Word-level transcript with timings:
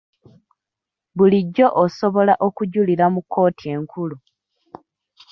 Bulijjo 1.15 1.67
osobola 1.83 2.33
okujulira 2.47 3.05
mu 3.13 3.21
kkooti 3.23 3.65
enkulu. 3.75 4.17